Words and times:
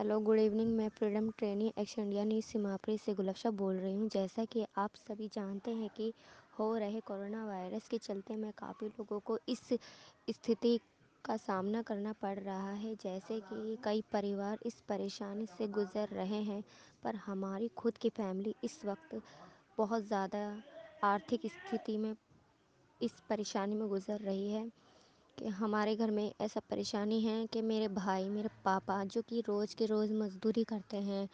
Hello, 0.00 0.18
good 0.20 0.38
evening. 0.38 0.70
मैं 0.76 0.88
freedom 0.88 1.28
training 1.38 1.70
X 1.78 1.98
India 1.98 2.22
news 2.24 2.44
Seemapuri 2.44 2.96
से 2.98 3.14
गुलफ्शा 3.14 3.50
बोल 3.50 3.76
रही 3.76 3.94
हूँ। 3.94 4.08
जैसा 4.08 4.44
कि 4.44 4.64
आप 4.78 4.94
सभी 4.98 5.26
जानते 5.28 5.70
हैं 5.70 5.88
कि 5.96 6.12
हो 6.58 6.68
रहे 6.76 7.00
कोरोना 7.00 7.44
वायरस 7.46 7.88
के 7.88 7.98
चलते 7.98 8.36
मैं 8.36 8.52
काफ़ी 8.58 8.86
लोगों 8.88 9.18
को 9.20 9.38
इस 9.48 9.60
स्थिति 10.30 10.78
का 11.24 11.36
सामना 11.36 11.82
करना 11.82 12.12
पड़ 12.22 12.38
रहा 12.38 12.72
है। 12.72 12.94
जैसे 12.94 13.40
कि 13.40 13.76
कई 13.84 14.02
परिवार 14.12 14.58
इस 14.66 14.80
परेशानी 14.88 15.46
से 15.48 15.66
गुज़र 15.68 16.08
रहे 16.12 16.42
हैं, 16.42 16.62
पर 17.02 17.16
हमारी 17.16 17.68
खुद 17.76 17.98
की 17.98 18.08
फैमिली 18.10 18.54
इस 18.64 18.84
वक्त 18.84 19.20
बहुत 19.78 20.06
ज़्यादा 20.06 20.62
आर्थिक 21.04 21.46
स्थिति 21.48 21.98
में, 21.98 22.14
इस 23.00 23.20
परेशानी 23.28 23.74
में 23.74 23.88
गुज़र 23.88 24.18
रही 24.20 24.50
है। 24.50 24.70
कि 25.40 25.48
हमारे 25.48 25.96
घर 25.96 26.10
में 26.10 26.32
ऐसा 26.40 26.60
परेशानी 26.60 27.20
है 27.20 27.46
कि 27.46 27.62
मेरे 27.62 27.88
भाई, 27.88 28.28
मेरे 28.28 28.48
पापा 28.64 29.04
जो 29.04 29.22
कि 29.22 29.40
रोज़ 29.40 29.76
के 29.76 29.86
रोज़ 29.86 30.12
मज़दूरी 30.12 30.64
करते 30.64 30.96
हैं, 30.96 31.28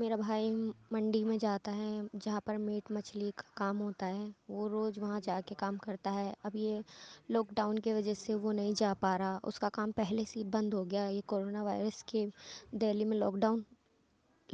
मेरा 0.00 0.16
भाई 0.16 0.52
मंडी 0.92 1.24
में 1.24 1.38
जाता 1.38 1.72
है, 1.72 2.08
जहाँ 2.16 2.40
पर 2.46 2.58
मीट 2.58 2.92
मछली 2.92 3.30
का 3.30 3.52
काम 3.56 3.78
होता 3.78 4.06
है, 4.06 4.34
वो 4.50 4.68
रोज़ 4.68 5.00
वहाँ 5.00 5.20
जाके 5.20 5.54
काम 5.54 5.76
करता 5.76 6.10
है। 6.10 6.34
अब 6.44 6.52
ये 6.56 6.82
लॉकडाउन 7.30 7.78
की 7.78 7.92
वजह 7.92 8.14
से 8.14 8.34
वो 8.34 8.52
नहीं 8.52 8.74
जा 8.74 8.94
पा 8.94 9.16
रहा, 9.16 9.40
उसका 9.44 9.68
काम 9.68 9.92
पहले 9.92 10.24
से 10.24 10.40
ही 10.40 10.44
बंद 10.46 10.74
हो 10.74 10.84
गया, 10.84 11.08
ये 11.08 11.20
कोरोना 11.20 11.62
वायरस 11.62 12.02
के 12.02 12.26
दिल्ली 12.74 13.04
में 13.04 13.16
लॉकडाउन 13.16 13.64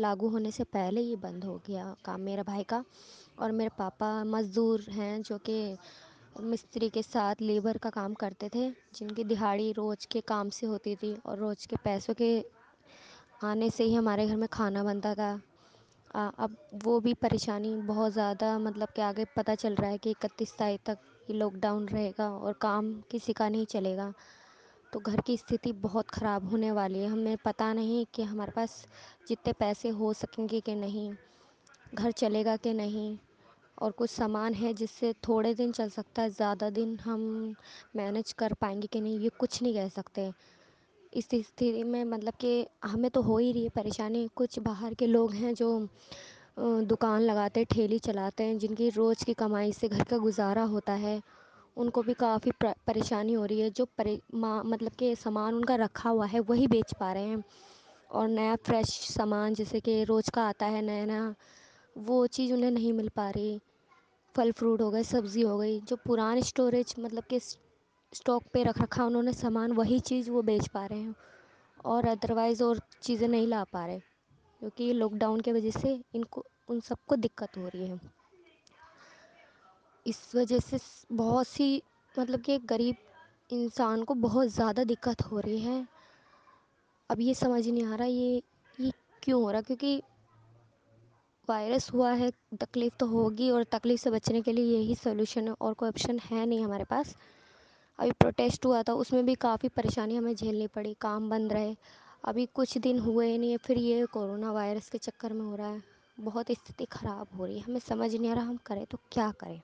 लागू 0.00 0.28
होने 0.28 0.50
से 0.50 0.64
पहले 0.64 1.00
ही 1.00 1.16
बंद 1.16 1.44
हो 1.44 1.60
गया 1.66 1.96
काम 2.04 2.20
मेरा 2.20 2.42
भाई 2.42 2.62
का। 2.62 2.84
और 3.38 3.52
मेरे 3.52 3.70
पापा 3.78 4.24
मज़दूर 4.24 4.80
हैं 4.90 5.22
जो 5.22 5.38
कि 5.38 5.76
मिस्त्री 6.36 6.88
के 6.90 7.02
साथ 7.02 7.40
लेबर 7.40 7.78
का 7.78 7.90
काम 7.90 8.14
करते 8.14 8.48
थे, 8.54 8.70
जिनकी 8.94 9.24
दिहाड़ी 9.24 9.70
रोज़ 9.72 10.06
के 10.12 10.20
काम 10.28 10.48
से 10.50 10.66
होती 10.66 10.94
थी 10.96 11.14
और 11.26 11.38
रोज़ 11.38 11.66
के 11.68 11.76
पैसों 11.84 12.14
के 12.14 12.30
आने 13.44 13.70
से 13.70 13.84
ही 13.84 13.94
हमारे 13.94 14.26
घर 14.26 14.36
में 14.36 14.48
खाना 14.52 14.82
बनता 14.84 15.14
था। 15.14 15.32
अब 16.14 16.56
वो 16.84 16.98
भी 17.00 17.14
परेशानी 17.14 17.76
बहुत 17.84 18.12
ज़्यादा 18.12 18.58
मतलब 18.58 18.88
कि 18.96 19.02
आगे 19.02 19.24
पता 19.36 19.54
चल 19.54 19.74
रहा 19.74 19.90
है 19.90 19.98
कि 19.98 20.10
इकतीस 20.10 20.56
तारीख 20.58 20.80
तक 20.86 20.98
ये 21.28 21.36
लॉकडाउन 21.36 21.88
रहेगा 21.88 22.28
और 22.30 22.52
काम 22.60 22.92
किसी 23.10 23.32
का 23.32 23.48
नहीं 23.48 23.66
चलेगा। 23.66 24.12
तो 24.92 25.00
घर 25.00 25.20
की 25.20 25.36
स्थिति 25.36 25.72
बहुत 25.80 26.10
ख़राब 26.10 26.48
होने 26.50 26.70
वाली 26.72 27.00
है। 27.00 27.08
हमें 27.08 27.36
पता 27.44 27.72
नहीं 27.72 28.04
कि 28.14 28.22
हमारे 28.22 28.52
पास 28.56 28.84
जितने 29.28 29.52
पैसे 29.52 29.88
हो 29.90 30.12
सकेंगे 30.14 30.60
कि 30.60 30.74
नहीं, 30.74 31.14
घर 31.94 32.10
चलेगा 32.12 32.56
कि 32.56 32.72
नहीं। 32.74 33.16
और 33.84 33.90
कुछ 33.92 34.10
सामान 34.10 34.54
है 34.54 34.72
जिससे 34.74 35.12
थोड़े 35.28 35.54
दिन 35.54 35.72
चल 35.72 35.88
सकता 35.88 36.22
है, 36.22 36.30
ज़्यादा 36.30 36.68
दिन 36.70 36.98
हम 36.98 37.54
मैनेज 37.96 38.32
कर 38.32 38.52
पाएँगे 38.52 38.86
कि 38.86 39.00
नहीं, 39.00 39.18
ये 39.20 39.28
कुछ 39.38 39.62
नहीं 39.62 39.74
कह 39.74 39.88
सकते। 39.88 40.32
इस 41.12 41.24
स्थिति 41.24 41.82
में 41.84 42.04
मतलब 42.04 42.34
कि 42.40 42.66
हमें 42.84 43.10
तो 43.10 43.22
हो 43.22 43.36
ही 43.38 43.50
रही 43.52 43.62
है 43.64 43.68
परेशानी। 43.68 44.28
कुछ 44.36 44.58
बाहर 44.58 44.94
के 44.94 45.06
लोग 45.06 45.32
हैं 45.32 45.54
जो 45.54 45.68
दुकान 46.58 47.20
लगाते 47.22 47.60
हैं 47.60 47.66
ठेली 47.72 47.98
चलाते 47.98 48.44
हैं, 48.44 48.58
जिनकी 48.58 48.88
रोज़ 48.90 49.24
की 49.24 49.34
कमाई 49.34 49.72
से 49.72 49.88
घर 49.88 50.02
का 50.04 50.18
गुजारा 50.18 50.62
होता 50.62 50.92
है। 50.92 51.20
उनको 51.76 52.02
भी 52.02 52.14
काफ़ी 52.14 52.50
परेशानी 52.62 53.32
हो 53.32 53.44
रही 53.44 53.60
है। 53.60 53.70
जो 53.70 53.84
परे 53.98 54.18
मतलब 54.34 54.92
कि 54.98 55.14
सामान 55.16 55.54
उनका 55.54 55.74
रखा 55.76 56.10
हुआ 56.10 56.26
है, 56.26 56.40
वही 56.40 56.66
बेच 56.68 56.94
पा 57.00 57.12
रहे 57.12 57.24
हैं। 57.24 57.42
और 58.10 58.28
नया 58.28 58.56
फ्रेश 58.56 58.88
सामान 59.10 59.54
जैसे 59.54 59.80
कि 59.80 60.02
रोज़ 60.04 60.30
का 60.30 60.42
आता 60.48 60.66
है 60.66 60.82
नया 60.82 61.04
नया 61.04 61.34
वो 61.98 62.26
चीज़ 62.26 62.52
उन्हें 62.52 62.70
नहीं 62.70 62.92
मिल 62.92 63.08
पा 63.08 63.28
रही। 63.30 63.60
फल 64.34 64.52
फ्रूट 64.52 64.80
हो 64.82 64.90
गए, 64.90 65.02
सब्ज़ी 65.04 65.42
हो 65.42 65.56
गई, 65.58 65.80
जो 65.80 65.96
पुराने 65.96 66.42
स्टोरेज 66.42 66.94
मतलब 66.98 67.24
कि 67.30 67.40
स्टॉक 67.40 68.44
पे 68.52 68.62
रख 68.64 68.80
रखा 68.80 69.04
उन्होंने 69.04 69.32
सामान, 69.32 69.72
वही 69.72 69.98
चीज़ 70.00 70.30
वो 70.30 70.42
बेच 70.42 70.68
पा 70.68 70.84
रहे 70.86 70.98
हैं 71.00 71.14
और 71.84 72.06
अदरवाइज़ 72.08 72.62
और 72.64 72.80
चीज़ें 73.02 73.28
नहीं 73.28 73.46
ला 73.48 73.62
पा 73.72 73.84
रहे 73.86 73.98
क्योंकि 73.98 74.92
लॉकडाउन 74.92 75.40
के 75.40 75.52
वजह 75.52 75.70
से 75.70 75.98
इनको, 76.14 76.44
उन 76.68 76.80
सबको 76.80 77.16
दिक्कत 77.16 77.56
हो 77.56 77.68
रही 77.68 77.86
है। 77.88 77.98
इस 80.06 80.34
वजह 80.34 80.58
से, 80.60 80.78
बहुत 81.12 81.48
सी 81.48 81.82
मतलब 82.14 82.40
कि 82.40 82.58
गरीब 82.66 82.96
इंसान 83.50 84.02
को 84.04 84.14
बहुत 84.14 84.48
ज़्यादा 84.48 84.84
दिक्कत 84.84 85.22
हो 85.22 85.40
रही 85.40 85.58
है। 85.58 85.86
अब 87.10 87.20
ये 87.20 87.34
समझ 87.34 87.66
नहीं 87.66 87.84
आ 87.84 87.94
रहा 87.94 88.06
ये 88.06 88.42
ये 88.78 88.90
क्यों 89.22 89.42
हो 89.42 89.50
रहा 89.50 89.60
क्योंकि 89.60 90.02
वायरस 91.48 91.92
हुआ 91.92 92.12
है, 92.12 92.30
तकलीफ़ 92.60 92.94
तो 93.00 93.06
होगी 93.06 93.50
और 93.50 93.64
तकलीफ़ 93.64 94.00
से 94.00 94.10
बचने 94.10 94.42
के 94.42 94.52
लिए 94.52 94.78
यही 94.78 94.94
सोल्यूशन 94.94 95.48
है 95.48 95.54
और 95.60 95.74
कोई 95.74 95.88
ऑप्शन 95.88 96.18
है 96.18 96.46
नहीं 96.46 96.64
हमारे 96.64 96.84
पास। 96.84 97.16
अभी 97.98 98.10
प्रोटेस्ट 98.10 98.66
हुआ 98.66 98.82
था, 98.82 98.92
उसमें 98.92 99.26
भी 99.26 99.34
काफ़ी 99.34 99.68
परेशानी 99.68 100.16
हमें 100.16 100.34
झेलनी 100.34 100.66
पड़ी, 100.66 100.94
काम 101.00 101.30
बंद 101.30 101.52
रहे। 101.52 101.76
अभी 102.24 102.46
कुछ 102.46 102.78
दिन 102.78 102.98
हुए 102.98 103.26
ही 103.26 103.38
नहीं 103.38 103.50
है, 103.50 103.56
फिर 103.56 103.78
ये 103.78 104.06
कोरोना 104.06 104.52
वायरस 104.52 104.88
के 104.88 104.98
चक्कर 104.98 105.32
में 105.32 105.44
हो 105.46 105.54
रहा 105.56 105.68
है। 105.68 105.82
बहुत 106.20 106.50
स्थिति 106.50 106.84
ख़राब 106.84 107.26
हो 107.38 107.46
रही 107.46 107.58
है, 107.58 107.62
हमें 107.62 107.80
समझ 107.80 108.14
नहीं 108.14 108.30
आ 108.30 108.34
रहा 108.34 108.44
हम 108.44 108.56
करें 108.56 108.86
तो 108.86 108.98
क्या 109.12 109.30
करें? 109.30 109.60